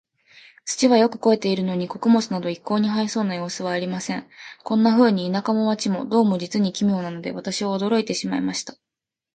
[0.65, 4.27] 土はよく肥えているのに、穀物など一向に生えそうな様子はありません。
[4.63, 8.73] こんなふうに、田舎も街も、どうも実に奇妙なので、私は驚いてしまいました。